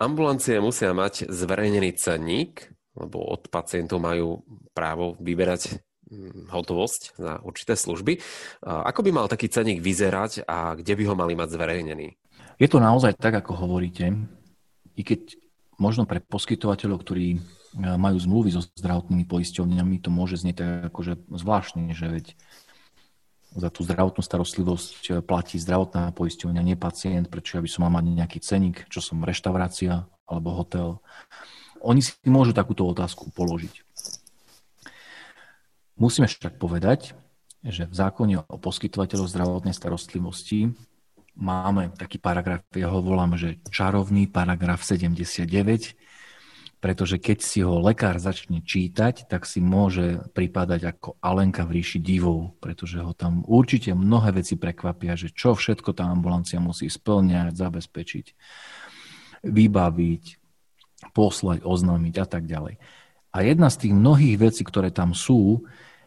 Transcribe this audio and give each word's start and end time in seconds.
ambulancie 0.00 0.60
musia 0.60 0.92
mať 0.92 1.28
zverejnený 1.28 1.96
cenník, 1.96 2.72
lebo 2.96 3.20
od 3.20 3.48
pacientov 3.52 4.00
majú 4.00 4.40
právo 4.72 5.16
vyberať 5.20 5.76
mm, 6.08 6.48
hotovosť 6.48 7.02
za 7.16 7.32
určité 7.44 7.76
služby. 7.76 8.20
Ako 8.64 9.04
by 9.04 9.10
mal 9.12 9.26
taký 9.28 9.52
cenník 9.52 9.84
vyzerať 9.84 10.48
a 10.48 10.76
kde 10.76 10.96
by 10.96 11.04
ho 11.08 11.14
mali 11.16 11.36
mať 11.36 11.48
zverejnený? 11.52 12.08
Je 12.56 12.68
to 12.72 12.80
naozaj 12.80 13.12
tak, 13.20 13.36
ako 13.36 13.52
hovoríte, 13.68 14.16
i 14.96 15.02
keď 15.04 15.36
možno 15.76 16.08
pre 16.08 16.24
poskytovateľov, 16.24 17.04
ktorí 17.04 17.36
majú 17.76 18.16
zmluvy 18.16 18.56
so 18.56 18.64
zdravotnými 18.64 19.28
poisťovňami, 19.28 20.00
to 20.00 20.08
môže 20.08 20.40
znieť 20.40 20.56
tak 20.56 20.68
akože 20.88 21.28
zvláštne, 21.28 21.92
že 21.92 22.06
veď 22.08 22.26
za 23.56 23.72
tú 23.72 23.82
zdravotnú 23.82 24.20
starostlivosť 24.20 25.24
platí 25.24 25.56
zdravotná 25.56 26.12
poisťovňa, 26.12 26.60
nie 26.60 26.76
pacient, 26.76 27.32
prečo 27.32 27.56
ja 27.56 27.64
by 27.64 27.70
som 27.72 27.88
mal 27.88 27.92
mať 27.98 28.04
nejaký 28.12 28.38
ceník, 28.44 28.84
čo 28.92 29.00
som 29.00 29.24
reštaurácia 29.24 30.04
alebo 30.28 30.52
hotel. 30.52 31.00
Oni 31.80 32.04
si 32.04 32.12
môžu 32.28 32.52
takúto 32.52 32.84
otázku 32.84 33.32
položiť. 33.32 33.82
Musíme 35.96 36.28
však 36.28 36.60
povedať, 36.60 37.16
že 37.64 37.88
v 37.88 37.94
zákone 37.96 38.44
o 38.44 38.56
poskytovateľov 38.60 39.32
zdravotnej 39.32 39.72
starostlivosti 39.72 40.76
máme 41.36 41.92
taký 41.96 42.20
paragraf, 42.20 42.64
ja 42.76 42.92
ho 42.92 43.00
volám, 43.00 43.40
že 43.40 43.60
čarovný 43.72 44.28
paragraf 44.28 44.84
79, 44.84 45.96
pretože 46.76 47.16
keď 47.16 47.38
si 47.40 47.64
ho 47.64 47.80
lekár 47.80 48.20
začne 48.20 48.60
čítať, 48.60 49.26
tak 49.26 49.48
si 49.48 49.64
môže 49.64 50.28
pripadať 50.36 50.80
ako 50.96 51.08
Alenka 51.24 51.64
v 51.64 51.80
ríši 51.80 51.98
divov, 51.98 52.60
pretože 52.60 53.00
ho 53.00 53.16
tam 53.16 53.40
určite 53.48 53.96
mnohé 53.96 54.36
veci 54.36 54.60
prekvapia, 54.60 55.16
že 55.16 55.32
čo 55.32 55.56
všetko 55.56 55.96
tá 55.96 56.04
ambulancia 56.04 56.60
musí 56.60 56.92
splňať, 56.92 57.56
zabezpečiť, 57.56 58.26
vybaviť, 59.48 60.24
poslať, 61.16 61.64
oznámiť 61.64 62.14
a 62.20 62.26
tak 62.28 62.44
ďalej. 62.44 62.76
A 63.32 63.36
jedna 63.44 63.68
z 63.72 63.88
tých 63.88 63.94
mnohých 63.96 64.36
vecí, 64.36 64.62
ktoré 64.64 64.92
tam 64.92 65.16
sú, 65.16 65.64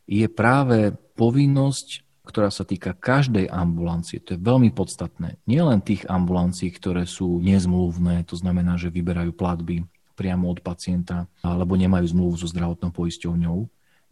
je 0.09 0.25
práve 0.29 0.97
povinnosť, 1.17 2.05
ktorá 2.25 2.53
sa 2.53 2.61
týka 2.61 2.93
každej 2.93 3.49
ambulancie. 3.49 4.21
To 4.21 4.37
je 4.37 4.41
veľmi 4.41 4.69
podstatné. 4.69 5.41
Nielen 5.49 5.81
tých 5.81 6.05
ambulancií, 6.05 6.69
ktoré 6.69 7.09
sú 7.09 7.41
nezmluvné, 7.41 8.21
to 8.29 8.37
znamená, 8.37 8.77
že 8.77 8.93
vyberajú 8.93 9.33
platby 9.33 9.89
priamo 10.19 10.51
od 10.51 10.59
pacienta 10.59 11.31
alebo 11.39 11.79
nemajú 11.79 12.11
zmluvu 12.11 12.35
so 12.35 12.51
zdravotnou 12.51 12.91
poisťovňou. 12.91 13.57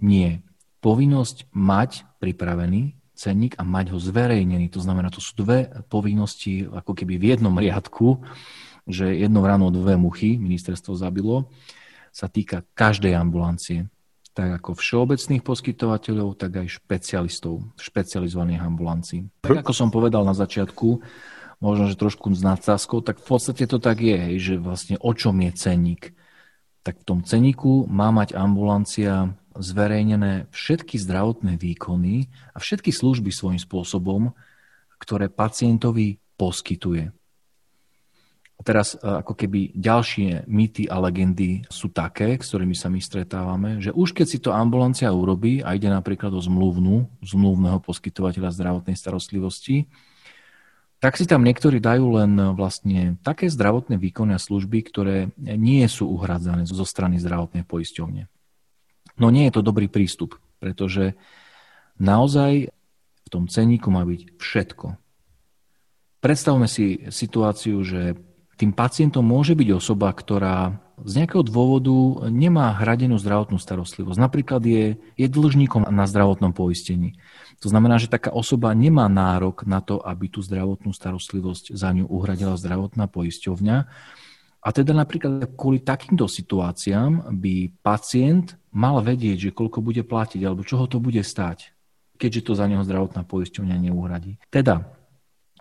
Nie. 0.08 0.40
Povinnosť 0.80 1.52
mať 1.52 2.08
pripravený 2.24 2.96
cenník 3.18 3.60
a 3.60 3.68
mať 3.68 3.92
ho 3.92 4.00
zverejnený. 4.00 4.72
To 4.72 4.80
znamená, 4.80 5.12
to 5.12 5.20
sú 5.20 5.36
dve 5.36 5.68
povinnosti 5.92 6.64
ako 6.64 6.96
keby 6.96 7.20
v 7.20 7.36
jednom 7.36 7.52
riadku, 7.58 8.24
že 8.88 9.20
jedno 9.20 9.44
ráno 9.44 9.68
dve 9.68 10.00
muchy 10.00 10.40
ministerstvo 10.40 10.96
zabilo, 10.96 11.52
sa 12.14 12.32
týka 12.32 12.64
každej 12.78 13.18
ambulancie. 13.18 13.92
Tak 14.38 14.62
ako 14.62 14.78
všeobecných 14.78 15.42
poskytovateľov, 15.42 16.38
tak 16.38 16.62
aj 16.62 16.78
špecialistov, 16.78 17.74
špecializovaných 17.82 18.62
ambulancií. 18.62 19.26
Tak 19.42 19.66
ako 19.66 19.74
som 19.74 19.90
povedal 19.90 20.22
na 20.22 20.38
začiatku, 20.38 21.02
možno, 21.58 21.90
že 21.90 21.98
trošku 21.98 22.30
s 22.34 22.42
nadsázkou, 22.46 23.02
tak 23.02 23.22
v 23.22 23.26
podstate 23.26 23.66
to 23.66 23.82
tak 23.82 24.02
je, 24.02 24.18
hej, 24.18 24.36
že 24.38 24.54
vlastne 24.62 24.96
o 25.02 25.12
čom 25.14 25.38
je 25.42 25.52
cenník. 25.54 26.14
Tak 26.86 27.04
v 27.04 27.08
tom 27.08 27.20
cenníku 27.26 27.90
má 27.90 28.14
mať 28.14 28.38
ambulancia 28.38 29.36
zverejnené 29.58 30.48
všetky 30.54 31.02
zdravotné 31.02 31.58
výkony 31.58 32.30
a 32.54 32.58
všetky 32.62 32.94
služby 32.94 33.34
svojím 33.34 33.62
spôsobom, 33.62 34.32
ktoré 35.02 35.34
pacientovi 35.34 36.22
poskytuje. 36.38 37.10
A 38.58 38.62
teraz 38.66 38.98
e, 38.98 39.02
ako 39.02 39.38
keby 39.38 39.78
ďalšie 39.78 40.50
mýty 40.50 40.90
a 40.90 40.98
legendy 40.98 41.62
sú 41.70 41.94
také, 41.94 42.42
s 42.42 42.50
ktorými 42.50 42.74
sa 42.74 42.90
my 42.90 42.98
stretávame, 42.98 43.78
že 43.78 43.94
už 43.94 44.18
keď 44.18 44.26
si 44.26 44.42
to 44.42 44.50
ambulancia 44.50 45.14
urobí 45.14 45.62
a 45.62 45.78
ide 45.78 45.90
napríklad 45.94 46.34
o 46.34 46.42
zmluvnú, 46.42 47.06
zmluvného 47.22 47.78
poskytovateľa 47.86 48.50
zdravotnej 48.50 48.98
starostlivosti, 48.98 49.86
tak 50.98 51.14
si 51.14 51.30
tam 51.30 51.46
niektorí 51.46 51.78
dajú 51.78 52.18
len 52.18 52.34
e, 52.38 52.46
vlastne 52.58 53.22
také 53.22 53.48
zdravotné 53.48 54.02
výkony 54.02 54.34
a 54.34 54.42
služby, 54.42 54.80
ktoré 54.90 55.18
nie 55.38 55.86
sú 55.86 56.10
uhradzané 56.10 56.66
zo 56.66 56.86
strany 56.86 57.22
zdravotnej 57.22 57.62
poisťovne. 57.64 58.26
No 59.18 59.28
nie 59.30 59.50
je 59.50 59.54
to 59.58 59.66
dobrý 59.66 59.90
prístup, 59.90 60.38
pretože 60.58 61.18
naozaj 61.98 62.70
v 63.26 63.28
tom 63.30 63.50
cenníku 63.50 63.90
má 63.90 64.06
byť 64.06 64.38
všetko. 64.38 64.98
Predstavme 66.18 66.66
si 66.66 67.06
situáciu, 67.10 67.82
že 67.86 68.18
tým 68.58 68.74
pacientom 68.74 69.22
môže 69.22 69.54
byť 69.54 69.70
osoba, 69.70 70.10
ktorá 70.10 70.82
z 70.98 71.14
nejakého 71.22 71.46
dôvodu 71.46 72.26
nemá 72.34 72.74
hradenú 72.74 73.22
zdravotnú 73.22 73.62
starostlivosť. 73.62 74.18
Napríklad 74.18 74.66
je, 74.66 74.98
je 75.14 75.28
dlžníkom 75.30 75.86
na 75.94 76.10
zdravotnom 76.10 76.58
poistení. 76.58 77.22
To 77.62 77.70
znamená, 77.70 78.02
že 78.02 78.10
taká 78.10 78.34
osoba 78.34 78.74
nemá 78.74 79.06
nárok 79.06 79.62
na 79.70 79.78
to, 79.78 80.02
aby 80.02 80.26
tú 80.34 80.42
zdravotnú 80.42 80.90
starostlivosť 80.90 81.78
za 81.78 81.94
ňu 81.94 82.10
uhradila 82.10 82.58
zdravotná 82.58 83.06
poisťovňa. 83.14 83.78
A 84.58 84.68
teda 84.74 84.98
napríklad 84.98 85.54
kvôli 85.54 85.86
takýmto 85.86 86.26
situáciám 86.26 87.30
by 87.30 87.78
pacient 87.86 88.58
mal 88.74 88.98
vedieť, 89.06 89.50
že 89.50 89.56
koľko 89.56 89.86
bude 89.86 90.02
platiť 90.02 90.42
alebo 90.42 90.66
čo 90.66 90.82
ho 90.82 90.90
to 90.90 90.98
bude 90.98 91.22
stať, 91.22 91.78
keďže 92.18 92.42
to 92.42 92.52
za 92.58 92.66
neho 92.66 92.82
zdravotná 92.82 93.22
poisťovňa 93.22 93.78
neuhradí. 93.86 94.42
Teda 94.50 94.97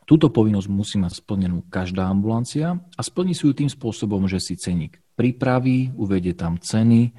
Túto 0.06 0.31
povinnosť 0.31 0.71
musí 0.71 0.97
mať 1.03 1.19
splnenú 1.19 1.67
každá 1.67 2.06
ambulancia 2.06 2.78
a 2.94 3.00
splní 3.03 3.34
si 3.34 3.43
ju 3.43 3.50
tým 3.50 3.67
spôsobom, 3.67 4.31
že 4.31 4.39
si 4.39 4.55
ceník 4.55 5.03
pripraví, 5.19 5.91
uvedie 5.99 6.37
tam 6.37 6.61
ceny 6.61 7.11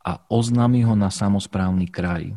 a 0.00 0.16
oznámi 0.32 0.80
ho 0.86 0.96
na 0.96 1.12
samozprávny 1.12 1.92
kraj. 1.92 2.32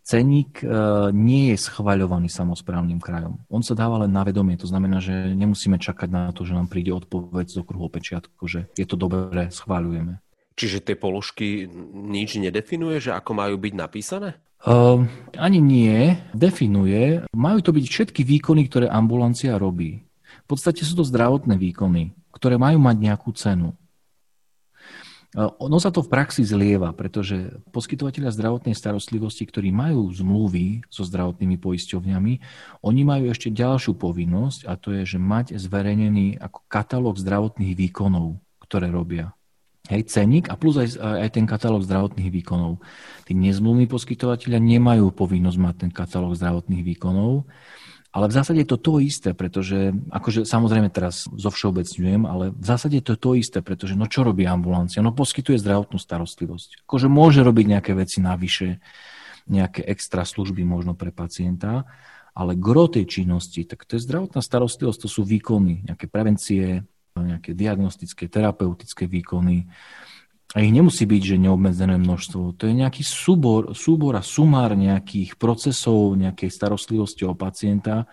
Ceník 0.00 0.64
e, 0.64 0.66
nie 1.12 1.52
je 1.52 1.56
schvaľovaný 1.60 2.32
samozprávnym 2.32 2.98
krajom. 2.98 3.36
On 3.52 3.60
sa 3.60 3.76
dáva 3.76 4.00
len 4.00 4.10
na 4.10 4.24
vedomie, 4.24 4.56
to 4.56 4.64
znamená, 4.64 4.98
že 4.98 5.12
nemusíme 5.12 5.76
čakať 5.76 6.08
na 6.08 6.22
to, 6.32 6.48
že 6.48 6.56
nám 6.56 6.72
príde 6.72 6.90
odpoveď 6.90 7.46
z 7.52 7.60
okruhu 7.60 7.92
pečiatku, 7.92 8.42
že 8.48 8.72
je 8.74 8.86
to 8.88 8.96
dobré, 8.96 9.52
schváľujeme. 9.52 10.18
Čiže 10.56 10.82
tie 10.82 10.96
položky 10.96 11.68
nič 11.94 12.40
nedefinuje, 12.40 12.98
že 12.98 13.14
ako 13.14 13.38
majú 13.38 13.60
byť 13.60 13.74
napísané? 13.76 14.40
Uh, 14.60 15.08
ani 15.40 15.56
nie, 15.56 16.20
definuje. 16.36 17.24
Majú 17.32 17.58
to 17.64 17.72
byť 17.72 17.84
všetky 17.88 18.20
výkony, 18.28 18.68
ktoré 18.68 18.92
ambulancia 18.92 19.56
robí. 19.56 20.04
V 20.44 20.46
podstate 20.52 20.84
sú 20.84 21.00
to 21.00 21.04
zdravotné 21.08 21.56
výkony, 21.56 22.12
ktoré 22.28 22.60
majú 22.60 22.76
mať 22.76 22.96
nejakú 23.00 23.32
cenu. 23.32 23.72
Uh, 25.32 25.48
ono 25.56 25.80
sa 25.80 25.88
to 25.88 26.04
v 26.04 26.12
praxi 26.12 26.44
zlieva, 26.44 26.92
pretože 26.92 27.56
poskytovateľia 27.72 28.28
zdravotnej 28.36 28.76
starostlivosti, 28.76 29.48
ktorí 29.48 29.72
majú 29.72 30.12
zmluvy 30.12 30.84
so 30.92 31.08
zdravotnými 31.08 31.56
poisťovňami, 31.56 32.32
oni 32.84 33.02
majú 33.06 33.32
ešte 33.32 33.48
ďalšiu 33.48 33.96
povinnosť 33.96 34.68
a 34.68 34.76
to 34.76 34.92
je, 34.92 35.16
že 35.16 35.18
mať 35.22 35.56
zverejnený 35.56 36.36
ako 36.36 36.68
katalóg 36.68 37.16
zdravotných 37.16 37.72
výkonov, 37.72 38.36
ktoré 38.60 38.92
robia. 38.92 39.32
Hej, 39.88 40.12
ceník 40.12 40.52
a 40.52 40.60
plus 40.60 40.76
aj, 40.76 41.00
aj 41.00 41.30
ten 41.32 41.48
katalóg 41.48 41.82
zdravotných 41.88 42.28
výkonov. 42.28 42.84
Tí 43.24 43.32
nezmluvní 43.32 43.88
poskytovateľia 43.88 44.60
nemajú 44.60 45.08
povinnosť 45.08 45.58
mať 45.58 45.74
ten 45.80 45.90
katalóg 45.90 46.36
zdravotných 46.36 46.84
výkonov, 46.84 47.48
ale 48.10 48.26
v 48.26 48.34
zásade 48.34 48.58
je 48.66 48.70
to 48.74 48.78
to 48.78 48.98
isté, 48.98 49.30
pretože, 49.38 49.94
akože 50.10 50.42
samozrejme 50.42 50.90
teraz 50.90 51.30
zovšeobecňujem, 51.30 52.26
ale 52.26 52.50
v 52.50 52.64
zásade 52.66 52.98
je 52.98 53.06
to 53.06 53.14
to 53.14 53.38
isté, 53.38 53.62
pretože 53.62 53.94
no 53.94 54.10
čo 54.10 54.26
robí 54.26 54.42
ambulancia? 54.50 54.98
No 54.98 55.14
poskytuje 55.14 55.62
zdravotnú 55.62 55.94
starostlivosť. 55.94 56.84
Akože 56.90 57.06
môže 57.06 57.46
robiť 57.46 57.66
nejaké 57.70 57.92
veci 57.94 58.18
navyše, 58.18 58.82
nejaké 59.46 59.86
extra 59.86 60.26
služby 60.26 60.66
možno 60.66 60.98
pre 60.98 61.14
pacienta, 61.14 61.86
ale 62.34 62.58
gro 62.58 62.90
tej 62.90 63.06
činnosti, 63.06 63.62
tak 63.62 63.86
to 63.86 63.94
je 63.94 64.02
zdravotná 64.02 64.42
starostlivosť, 64.42 65.06
to 65.06 65.08
sú 65.10 65.22
výkony, 65.22 65.86
nejaké 65.86 66.10
prevencie, 66.10 66.82
nejaké 67.24 67.56
diagnostické, 67.56 68.26
terapeutické 68.26 69.06
výkony. 69.06 69.68
A 70.50 70.66
ich 70.66 70.74
nemusí 70.74 71.06
byť, 71.06 71.22
že 71.22 71.36
neobmedzené 71.38 71.94
množstvo. 71.94 72.58
To 72.58 72.64
je 72.66 72.74
nejaký 72.74 73.06
súbor, 73.06 73.70
súbor 73.78 74.18
a 74.18 74.22
sumár 74.26 74.74
nejakých 74.74 75.38
procesov, 75.38 76.18
nejakej 76.18 76.50
starostlivosti 76.50 77.22
o 77.22 77.38
pacienta, 77.38 78.10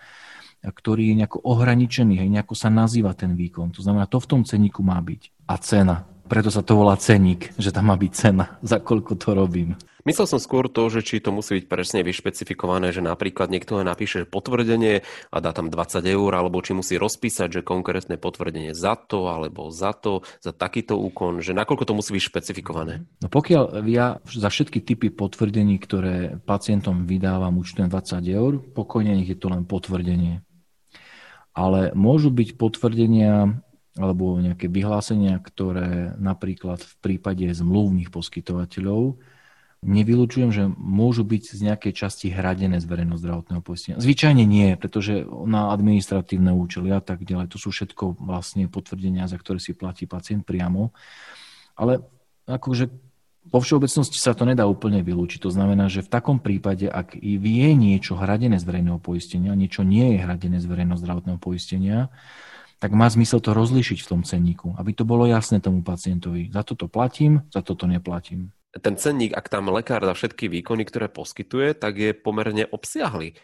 ktorý 0.62 1.14
je 1.14 1.18
nejako 1.22 1.38
ohraničený, 1.42 2.22
hej, 2.22 2.28
nejako 2.30 2.54
sa 2.54 2.70
nazýva 2.70 3.14
ten 3.14 3.34
výkon. 3.34 3.74
To 3.74 3.82
znamená, 3.82 4.06
to 4.10 4.18
v 4.18 4.30
tom 4.30 4.42
ceníku 4.42 4.82
má 4.82 4.98
byť. 4.98 5.50
A 5.50 5.54
cena. 5.58 6.06
Preto 6.28 6.52
sa 6.52 6.60
to 6.60 6.76
volá 6.76 6.92
ceník, 7.00 7.56
že 7.56 7.72
tam 7.72 7.88
má 7.88 7.96
byť 7.96 8.12
cena, 8.12 8.60
za 8.60 8.84
koľko 8.84 9.16
to 9.16 9.32
robím. 9.32 9.80
Myslel 10.04 10.28
som 10.28 10.40
skôr 10.40 10.68
to, 10.68 10.88
že 10.92 11.00
či 11.00 11.24
to 11.24 11.32
musí 11.32 11.60
byť 11.60 11.66
presne 11.68 12.00
vyšpecifikované, 12.04 12.92
že 12.92 13.04
napríklad 13.04 13.48
niekto 13.48 13.80
napíše 13.80 14.28
potvrdenie 14.28 15.04
a 15.32 15.36
dá 15.40 15.56
tam 15.56 15.72
20 15.72 16.04
eur, 16.04 16.30
alebo 16.32 16.60
či 16.60 16.76
musí 16.76 17.00
rozpísať, 17.00 17.60
že 17.60 17.66
konkrétne 17.66 18.20
potvrdenie 18.20 18.76
za 18.76 18.96
to, 18.96 19.28
alebo 19.28 19.72
za 19.72 19.96
to, 19.96 20.24
za 20.40 20.52
takýto 20.52 20.96
úkon, 21.00 21.40
že 21.40 21.56
nakoľko 21.56 21.84
to 21.88 21.96
musí 21.96 22.12
byť 22.16 22.24
špecifikované. 22.24 23.08
No 23.24 23.28
pokiaľ 23.32 23.84
ja 23.88 24.20
za 24.24 24.48
všetky 24.52 24.84
typy 24.84 25.08
potvrdení, 25.08 25.80
ktoré 25.80 26.40
pacientom 26.44 27.08
vydávam, 27.08 27.56
účtujem 27.56 27.88
20 27.88 28.24
eur, 28.28 28.52
pokojne 28.60 29.16
nech 29.16 29.28
je 29.28 29.36
to 29.36 29.48
len 29.48 29.64
potvrdenie. 29.68 30.44
Ale 31.52 31.92
môžu 31.96 32.32
byť 32.32 32.54
potvrdenia 32.56 33.60
alebo 33.98 34.38
nejaké 34.38 34.70
vyhlásenia, 34.70 35.42
ktoré 35.42 36.14
napríklad 36.16 36.80
v 36.80 36.94
prípade 37.02 37.50
zmluvných 37.50 38.14
poskytovateľov 38.14 39.18
nevylučujem, 39.82 40.50
že 40.50 40.66
môžu 40.74 41.22
byť 41.22 41.42
z 41.54 41.60
nejakej 41.70 41.92
časti 41.94 42.26
hradené 42.34 42.82
z 42.82 42.86
verejného 42.88 43.18
zdravotného 43.18 43.62
poistenia. 43.62 44.02
Zvyčajne 44.02 44.42
nie, 44.42 44.74
pretože 44.74 45.22
na 45.46 45.70
administratívne 45.70 46.50
účely 46.50 46.90
a 46.90 46.98
tak 46.98 47.22
ďalej, 47.22 47.54
to 47.54 47.58
sú 47.62 47.70
všetko 47.70 48.18
vlastne 48.18 48.66
potvrdenia, 48.66 49.30
za 49.30 49.38
ktoré 49.38 49.62
si 49.62 49.78
platí 49.78 50.10
pacient 50.10 50.42
priamo. 50.42 50.90
Ale 51.78 52.02
akože 52.50 52.90
vo 53.48 53.62
všeobecnosti 53.62 54.18
sa 54.18 54.34
to 54.34 54.44
nedá 54.44 54.66
úplne 54.66 55.00
vylúčiť. 55.00 55.46
To 55.46 55.54
znamená, 55.54 55.86
že 55.88 56.04
v 56.04 56.10
takom 56.10 56.42
prípade, 56.42 56.90
ak 56.90 57.16
je 57.16 57.70
niečo 57.72 58.18
hradené 58.18 58.58
z 58.58 58.66
verejného 58.66 58.98
poistenia, 58.98 59.54
niečo 59.54 59.86
nie 59.86 60.18
je 60.18 60.26
hradené 60.26 60.58
z 60.58 60.66
verejného 60.66 60.98
zdravotného 60.98 61.38
poistenia, 61.38 62.10
tak 62.78 62.94
má 62.94 63.10
zmysel 63.10 63.42
to 63.42 63.54
rozlišiť 63.54 63.98
v 64.02 64.10
tom 64.10 64.20
cenníku, 64.22 64.74
aby 64.78 64.94
to 64.94 65.02
bolo 65.02 65.26
jasné 65.26 65.58
tomu 65.58 65.82
pacientovi. 65.82 66.54
Za 66.54 66.62
toto 66.62 66.86
platím, 66.86 67.42
za 67.50 67.62
toto 67.62 67.90
neplatím 67.90 68.54
ten 68.78 68.94
cenník, 69.00 69.34
ak 69.34 69.48
tam 69.48 69.72
lekár 69.72 70.04
dá 70.04 70.14
všetky 70.14 70.46
výkony, 70.48 70.84
ktoré 70.84 71.08
poskytuje, 71.08 71.74
tak 71.74 71.98
je 71.98 72.10
pomerne 72.12 72.68
obsiahly. 72.68 73.34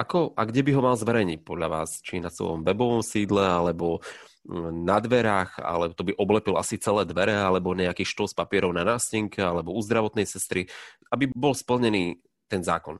Ako, 0.00 0.32
a 0.34 0.42
kde 0.48 0.64
by 0.64 0.70
ho 0.72 0.82
mal 0.84 0.96
zverejniť 0.96 1.44
podľa 1.44 1.68
vás? 1.68 2.00
Či 2.00 2.24
na 2.24 2.32
svojom 2.32 2.64
webovom 2.64 3.04
sídle, 3.04 3.44
alebo 3.44 4.00
mm, 4.48 4.88
na 4.88 4.96
dverách, 4.96 5.60
ale 5.60 5.92
to 5.92 6.00
by 6.00 6.16
oblepil 6.16 6.56
asi 6.56 6.80
celé 6.80 7.04
dvere, 7.04 7.36
alebo 7.36 7.76
nejaký 7.76 8.02
štos 8.08 8.32
papierov 8.32 8.72
na 8.72 8.88
nástenke, 8.88 9.44
alebo 9.44 9.76
u 9.76 9.80
zdravotnej 9.84 10.24
sestry, 10.24 10.64
aby 11.12 11.28
bol 11.28 11.52
splnený 11.52 12.24
ten 12.48 12.64
zákon. 12.64 12.96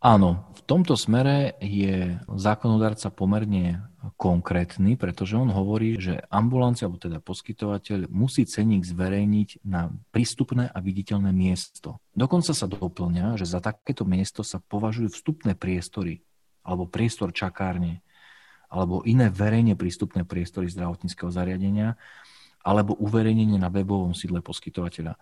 Áno, 0.00 0.52
v 0.56 0.60
tomto 0.64 0.96
smere 0.96 1.56
je 1.60 2.16
zákonodarca 2.28 3.08
pomerne 3.12 3.93
konkrétny, 4.24 4.96
pretože 4.96 5.36
on 5.36 5.52
hovorí, 5.52 6.00
že 6.00 6.24
ambulancia, 6.32 6.88
alebo 6.88 6.96
teda 6.96 7.20
poskytovateľ, 7.20 8.08
musí 8.08 8.48
cenník 8.48 8.88
zverejniť 8.88 9.60
na 9.68 9.92
prístupné 10.16 10.72
a 10.72 10.78
viditeľné 10.80 11.28
miesto. 11.28 12.00
Dokonca 12.16 12.56
sa 12.56 12.64
doplňa, 12.64 13.36
že 13.36 13.44
za 13.44 13.60
takéto 13.60 14.08
miesto 14.08 14.40
sa 14.40 14.64
považujú 14.64 15.12
vstupné 15.12 15.52
priestory, 15.52 16.24
alebo 16.64 16.88
priestor 16.88 17.36
čakárne, 17.36 18.00
alebo 18.72 19.04
iné 19.04 19.28
verejne 19.28 19.76
prístupné 19.76 20.24
priestory 20.24 20.72
zdravotníckého 20.72 21.28
zariadenia, 21.28 22.00
alebo 22.64 22.96
uverejnenie 22.96 23.60
na 23.60 23.68
webovom 23.68 24.16
sídle 24.16 24.40
poskytovateľa. 24.40 25.20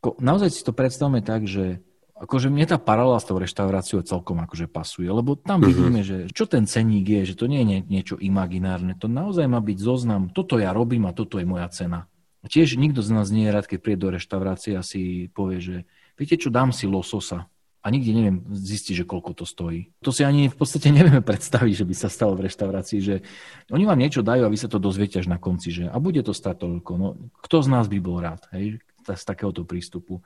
Naozaj 0.00 0.48
si 0.48 0.64
to 0.64 0.72
predstavme 0.72 1.20
tak, 1.20 1.44
že 1.44 1.84
akože 2.22 2.54
mne 2.54 2.70
tá 2.70 2.78
paralela 2.78 3.18
s 3.18 3.26
tou 3.26 3.34
reštauráciou 3.34 4.06
celkom 4.06 4.38
akože 4.46 4.70
pasuje, 4.70 5.10
lebo 5.10 5.34
tam 5.34 5.58
uh-huh. 5.58 5.68
vidíme, 5.74 6.00
že 6.06 6.30
čo 6.30 6.46
ten 6.46 6.70
ceník 6.70 7.02
je, 7.02 7.34
že 7.34 7.38
to 7.38 7.50
nie 7.50 7.66
je 7.66 7.82
niečo 7.82 8.14
imaginárne, 8.22 8.94
to 8.94 9.10
naozaj 9.10 9.50
má 9.50 9.58
byť 9.58 9.78
zoznam, 9.82 10.30
toto 10.30 10.62
ja 10.62 10.70
robím 10.70 11.10
a 11.10 11.16
toto 11.16 11.42
je 11.42 11.46
moja 11.46 11.66
cena. 11.74 12.06
Tiež 12.46 12.74
nikto 12.74 13.02
z 13.02 13.10
nás 13.14 13.30
nie 13.30 13.46
je 13.46 13.54
rád, 13.54 13.66
keď 13.70 13.78
príde 13.82 14.02
do 14.02 14.14
reštaurácie 14.14 14.74
a 14.74 14.82
si 14.82 15.30
povie, 15.30 15.62
že 15.62 15.76
viete 16.18 16.34
čo, 16.34 16.50
dám 16.50 16.74
si 16.74 16.90
lososa 16.90 17.46
a 17.82 17.86
nikde 17.90 18.14
neviem 18.14 18.46
zistiť, 18.50 19.02
že 19.02 19.04
koľko 19.06 19.42
to 19.42 19.44
stojí. 19.46 19.90
To 20.06 20.14
si 20.14 20.22
ani 20.22 20.46
v 20.46 20.54
podstate 20.54 20.94
nevieme 20.94 21.22
predstaviť, 21.30 21.82
že 21.82 21.86
by 21.86 21.94
sa 21.94 22.08
stalo 22.10 22.38
v 22.38 22.46
reštaurácii, 22.46 22.98
že 23.02 23.22
oni 23.70 23.82
vám 23.86 23.98
niečo 23.98 24.22
dajú 24.22 24.46
a 24.46 24.52
vy 24.52 24.58
sa 24.58 24.70
to 24.70 24.78
dozviete 24.78 25.18
až 25.18 25.26
na 25.26 25.38
konci, 25.42 25.74
že 25.74 25.84
a 25.90 25.98
bude 25.98 26.22
to 26.22 26.34
stať 26.34 26.62
toľko. 26.66 26.92
No, 26.98 27.06
kto 27.42 27.56
z 27.62 27.68
nás 27.70 27.86
by 27.90 27.98
bol 27.98 28.22
rád, 28.22 28.46
hej, 28.54 28.78
z 29.02 29.24
takéhoto 29.26 29.66
prístupu. 29.66 30.22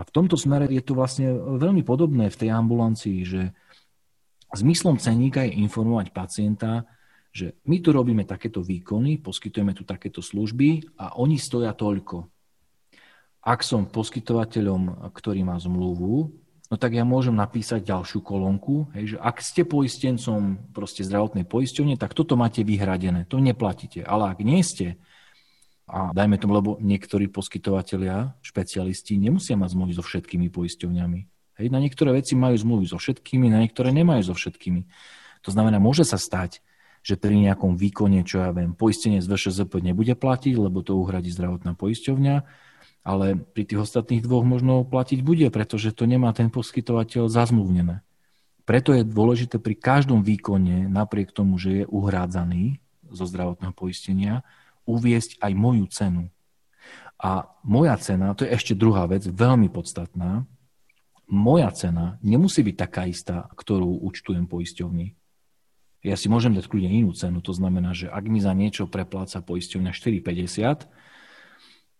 A 0.00 0.08
v 0.08 0.14
tomto 0.16 0.40
smere 0.40 0.64
je 0.72 0.80
to 0.80 0.96
vlastne 0.96 1.28
veľmi 1.60 1.84
podobné 1.84 2.32
v 2.32 2.38
tej 2.40 2.56
ambulancii, 2.56 3.18
že 3.20 3.52
zmyslom 4.56 4.96
ceníka 4.96 5.44
je 5.44 5.60
informovať 5.60 6.16
pacienta, 6.16 6.88
že 7.30 7.60
my 7.68 7.84
tu 7.84 7.92
robíme 7.92 8.24
takéto 8.24 8.64
výkony, 8.64 9.20
poskytujeme 9.20 9.76
tu 9.76 9.84
takéto 9.84 10.24
služby 10.24 10.96
a 10.96 11.20
oni 11.20 11.36
stoja 11.36 11.76
toľko. 11.76 12.26
Ak 13.44 13.60
som 13.60 13.86
poskytovateľom, 13.86 15.12
ktorý 15.12 15.44
má 15.44 15.60
zmluvu, 15.60 16.32
no 16.72 16.74
tak 16.80 16.96
ja 16.96 17.04
môžem 17.04 17.36
napísať 17.36 17.84
ďalšiu 17.84 18.24
kolónku, 18.24 18.90
hej, 18.96 19.14
že 19.14 19.16
ak 19.20 19.36
ste 19.44 19.62
poistencom 19.68 20.72
proste 20.72 21.04
zdravotnej 21.04 21.44
poisťovne, 21.44 22.00
tak 22.00 22.16
toto 22.16 22.40
máte 22.40 22.64
vyhradené, 22.66 23.28
to 23.28 23.36
neplatíte. 23.36 24.00
Ale 24.02 24.32
ak 24.32 24.40
nie 24.40 24.64
ste, 24.64 24.96
a 25.90 26.14
dajme 26.14 26.38
tomu, 26.38 26.54
lebo 26.54 26.70
niektorí 26.78 27.26
poskytovateľia, 27.26 28.38
špecialisti 28.46 29.18
nemusia 29.18 29.58
mať 29.58 29.74
zmluvy 29.74 29.92
so 29.98 30.06
všetkými 30.06 30.46
poisťovňami. 30.46 31.20
Hej, 31.58 31.66
na 31.68 31.82
niektoré 31.82 32.14
veci 32.14 32.38
majú 32.38 32.54
zmluvy 32.54 32.86
so 32.86 32.96
všetkými, 32.96 33.50
na 33.50 33.58
niektoré 33.58 33.90
nemajú 33.90 34.30
so 34.30 34.34
všetkými. 34.38 34.86
To 35.42 35.50
znamená, 35.50 35.82
môže 35.82 36.06
sa 36.06 36.14
stať, 36.14 36.62
že 37.02 37.18
pri 37.18 37.34
nejakom 37.34 37.74
výkone, 37.74 38.22
čo 38.22 38.44
ja 38.44 38.54
viem, 38.54 38.76
poistenie 38.76 39.18
z 39.18 39.26
VŠZP 39.26 39.82
nebude 39.82 40.14
platiť, 40.14 40.54
lebo 40.54 40.84
to 40.84 40.94
uhradí 40.94 41.32
zdravotná 41.32 41.74
poisťovňa, 41.74 42.36
ale 43.00 43.40
pri 43.40 43.62
tých 43.64 43.80
ostatných 43.82 44.22
dvoch 44.22 44.44
možno 44.44 44.84
platiť 44.84 45.24
bude, 45.24 45.48
pretože 45.48 45.96
to 45.96 46.04
nemá 46.04 46.30
ten 46.36 46.52
poskytovateľ 46.52 47.32
zazmluvnené. 47.32 48.04
Preto 48.68 48.92
je 48.94 49.02
dôležité 49.02 49.58
pri 49.58 49.74
každom 49.74 50.22
výkone, 50.22 50.86
napriek 50.86 51.32
tomu, 51.32 51.56
že 51.56 51.82
je 51.82 51.84
uhrádzaný 51.88 52.78
zo 53.10 53.24
zdravotného 53.26 53.74
poistenia, 53.74 54.46
uviesť 54.90 55.38
aj 55.38 55.52
moju 55.54 55.86
cenu. 55.90 56.24
A 57.20 57.46
moja 57.62 57.94
cena, 58.00 58.32
to 58.32 58.48
je 58.48 58.50
ešte 58.50 58.72
druhá 58.72 59.04
vec, 59.04 59.28
veľmi 59.28 59.68
podstatná, 59.68 60.48
moja 61.30 61.70
cena 61.70 62.18
nemusí 62.26 62.64
byť 62.64 62.76
taká 62.76 63.06
istá, 63.06 63.46
ktorú 63.54 64.02
účtujem 64.02 64.50
poisťovni. 64.50 65.14
Ja 66.00 66.16
si 66.16 66.32
môžem 66.32 66.56
dať 66.56 66.64
kľudne 66.66 66.90
inú 66.90 67.12
cenu, 67.12 67.44
to 67.44 67.52
znamená, 67.52 67.92
že 67.92 68.08
ak 68.08 68.24
mi 68.24 68.40
za 68.40 68.56
niečo 68.56 68.88
prepláca 68.88 69.44
poisťovňa 69.44 69.92
4,50, 69.92 70.88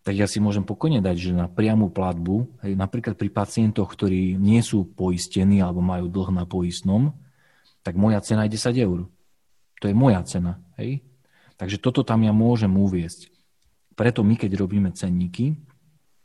tak 0.01 0.17
ja 0.17 0.25
si 0.25 0.41
môžem 0.41 0.65
pokojne 0.65 0.97
dať, 1.05 1.29
že 1.29 1.31
na 1.37 1.45
priamu 1.45 1.93
platbu, 1.93 2.65
napríklad 2.65 3.13
pri 3.13 3.29
pacientoch, 3.29 3.93
ktorí 3.93 4.33
nie 4.41 4.65
sú 4.65 4.89
poistení 4.89 5.61
alebo 5.61 5.85
majú 5.85 6.09
dlh 6.09 6.33
na 6.33 6.49
poistnom, 6.49 7.13
tak 7.85 7.93
moja 7.93 8.17
cena 8.25 8.49
je 8.49 8.57
10 8.57 8.81
eur. 8.81 9.05
To 9.81 9.85
je 9.85 9.93
moja 9.93 10.25
cena. 10.25 10.57
Hej? 10.81 11.05
Takže 11.61 11.77
toto 11.77 12.01
tam 12.01 12.25
ja 12.25 12.33
môžem 12.33 12.73
uviesť. 12.73 13.29
Preto 13.93 14.25
my, 14.25 14.33
keď 14.33 14.57
robíme 14.57 14.89
cenníky, 14.97 15.61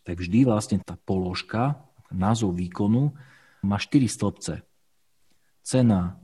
tak 0.01 0.17
vždy 0.17 0.49
vlastne 0.49 0.81
tá 0.81 0.97
položka, 0.97 1.77
názov 2.09 2.57
výkonu, 2.57 3.13
má 3.61 3.77
4 3.77 4.09
stĺpce. 4.09 4.65
Cena 5.61 6.17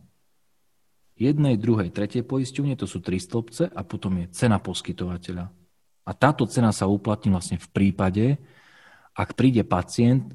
jednej, 1.12 1.61
druhej, 1.61 1.93
tretej 1.93 2.25
poisťovne, 2.25 2.73
to 2.73 2.88
sú 2.88 3.05
3 3.05 3.20
stĺpce 3.20 3.64
a 3.69 3.81
potom 3.85 4.17
je 4.17 4.32
cena 4.32 4.56
poskytovateľa. 4.56 5.53
A 6.08 6.11
táto 6.17 6.48
cena 6.48 6.72
sa 6.72 6.89
uplatní 6.89 7.36
vlastne 7.36 7.60
v 7.60 7.69
prípade, 7.69 8.41
ak 9.13 9.36
príde 9.36 9.60
pacient, 9.60 10.32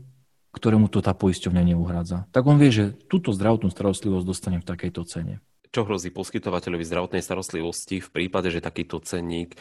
ktorému 0.53 0.85
to 0.93 1.01
tá 1.01 1.17
poisťovňa 1.17 1.73
neuhrádza. 1.73 2.29
Tak 2.29 2.45
on 2.45 2.61
vie, 2.61 2.69
že 2.69 2.93
túto 3.09 3.33
zdravotnú 3.33 3.73
starostlivosť 3.73 4.25
dostane 4.27 4.61
v 4.61 4.69
takejto 4.69 5.01
cene 5.09 5.41
čo 5.71 5.85
hrozí 5.85 6.09
poskytovateľovi 6.11 6.83
zdravotnej 6.83 7.23
starostlivosti 7.23 7.99
v 8.03 8.09
prípade, 8.09 8.51
že 8.51 8.63
takýto 8.63 8.99
cenník 9.03 9.55
e, 9.55 9.57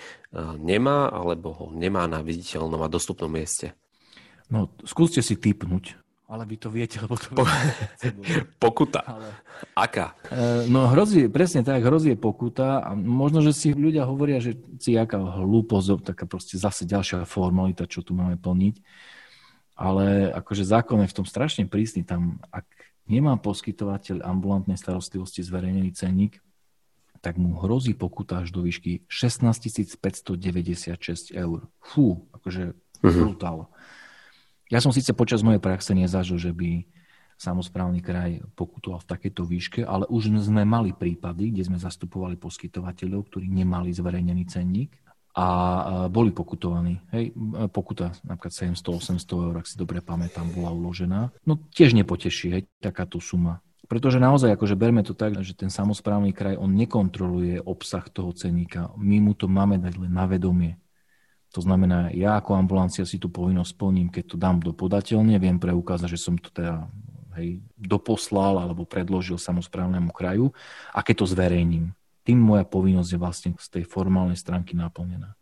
nemá 0.59 1.11
alebo 1.11 1.53
ho 1.53 1.67
nemá 1.75 2.07
na 2.11 2.23
viditeľnom 2.23 2.83
a 2.83 2.93
dostupnom 2.93 3.31
mieste? 3.31 3.77
No, 4.47 4.71
skúste 4.87 5.21
si 5.27 5.35
typnúť, 5.35 5.99
ale 6.27 6.43
vy 6.43 6.57
to 6.59 6.75
viete, 6.75 6.99
lebo 6.99 7.15
to... 7.15 7.31
Po... 7.39 7.47
pokuta. 8.67 9.07
Ale... 9.07 9.31
Aká? 9.79 10.19
E, 10.27 10.67
no 10.67 10.91
hrozí, 10.91 11.31
presne 11.31 11.63
tak, 11.63 11.87
hrozí 11.87 12.15
je 12.15 12.19
pokuta 12.19 12.83
a 12.83 12.99
možno, 12.99 13.47
že 13.47 13.55
si 13.55 13.71
ľudia 13.71 14.03
hovoria, 14.03 14.43
že 14.43 14.59
si 14.83 14.99
aká 14.99 15.23
hlúposť, 15.23 16.03
taká 16.03 16.27
proste 16.27 16.59
zase 16.59 16.83
ďalšia 16.83 17.23
formalita, 17.31 17.87
čo 17.87 18.03
tu 18.03 18.19
máme 18.19 18.35
plniť. 18.43 18.83
Ale 19.77 20.35
akože 20.35 20.67
zákon 20.67 21.05
je 21.05 21.13
v 21.13 21.17
tom 21.23 21.27
strašne 21.29 21.69
prísny. 21.69 22.03
Tam, 22.03 22.43
ak 22.51 22.67
nemá 23.07 23.39
poskytovateľ 23.39 24.23
ambulantnej 24.23 24.79
starostlivosti 24.79 25.43
zverejnený 25.43 25.95
cenník, 25.95 26.43
tak 27.23 27.41
mu 27.41 27.59
hrozí 27.59 27.97
pokuta 27.97 28.45
až 28.45 28.55
do 28.55 28.63
výšky 28.63 29.03
16 29.11 29.99
596 29.99 31.35
eur. 31.35 31.67
Fú, 31.83 32.29
akože 32.31 32.77
uh-huh. 32.77 33.11
brutál. 33.11 33.67
Ja 34.71 34.83
som 34.83 34.91
síce 34.91 35.15
počas 35.15 35.43
mojej 35.47 35.63
praxe 35.63 35.95
nezažil, 35.95 36.39
že 36.39 36.51
by 36.51 36.87
samozprávny 37.39 38.01
kraj 38.03 38.43
pokutoval 38.57 39.03
v 39.05 39.11
takejto 39.11 39.43
výške, 39.47 39.81
ale 39.85 40.09
už 40.09 40.33
sme 40.41 40.65
mali 40.67 40.97
prípady, 40.97 41.53
kde 41.53 41.69
sme 41.69 41.79
zastupovali 41.79 42.35
poskytovateľov, 42.41 43.29
ktorí 43.29 43.47
nemali 43.47 43.93
zverejnený 43.93 44.49
cenník 44.49 44.97
a 45.37 46.09
boli 46.09 46.33
pokutovaní. 46.33 46.97
Hej, 47.13 47.37
pokuta 47.69 48.17
napríklad 48.25 48.73
700-800 48.73 49.21
eur, 49.21 49.55
ak 49.61 49.69
si 49.69 49.77
dobre 49.77 50.01
pamätám, 50.01 50.49
bola 50.49 50.73
uložená. 50.73 51.29
No 51.45 51.61
tiež 51.77 51.93
nepoteší 51.93 52.47
hej, 52.57 52.63
takáto 52.81 53.21
suma. 53.21 53.61
Pretože 53.85 54.17
naozaj, 54.17 54.57
akože 54.57 54.75
berme 54.75 55.05
to 55.05 55.13
tak, 55.13 55.37
že 55.45 55.53
ten 55.53 55.69
samozprávny 55.69 56.33
kraj, 56.33 56.57
on 56.57 56.73
nekontroluje 56.73 57.61
obsah 57.63 58.03
toho 58.09 58.33
ceníka. 58.33 58.91
My 58.97 59.21
mu 59.21 59.37
to 59.37 59.47
máme 59.47 59.77
dať 59.77 59.95
len 60.01 60.11
na 60.11 60.25
vedomie. 60.25 60.81
To 61.55 61.61
znamená, 61.61 62.11
ja 62.17 62.41
ako 62.41 62.57
ambulancia 62.57 63.05
si 63.05 63.21
tú 63.21 63.29
povinnosť 63.29 63.71
splním, 63.77 64.09
keď 64.09 64.25
to 64.33 64.37
dám 64.41 64.59
do 64.59 64.73
podateľne, 64.73 65.37
viem 65.37 65.61
preukázať, 65.61 66.17
že 66.17 66.19
som 66.19 66.35
to 66.41 66.49
teda 66.49 66.89
hej, 67.37 67.61
doposlal 67.77 68.57
alebo 68.57 68.89
predložil 68.89 69.37
samozprávnemu 69.37 70.11
kraju 70.17 70.57
a 70.97 71.05
keď 71.05 71.23
to 71.23 71.27
zverejním. 71.37 71.93
Tým 72.27 72.43
moja 72.43 72.67
povinnosť 72.67 73.11
je 73.15 73.23
vlastne 73.23 73.51
z 73.55 73.69
tej 73.71 73.85
formálnej 73.87 74.35
stránky 74.35 74.75
naplnená. 74.75 75.39